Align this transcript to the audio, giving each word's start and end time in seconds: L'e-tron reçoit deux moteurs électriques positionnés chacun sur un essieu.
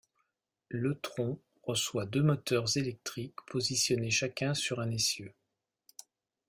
L'e-tron 0.71 1.39
reçoit 1.61 2.07
deux 2.07 2.23
moteurs 2.23 2.75
électriques 2.75 3.35
positionnés 3.45 4.09
chacun 4.09 4.55
sur 4.55 4.79
un 4.79 4.89
essieu. 4.89 5.31